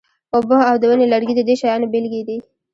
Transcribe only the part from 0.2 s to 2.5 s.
اوبه او د ونې لرګي د دې شیانو بیلګې دي.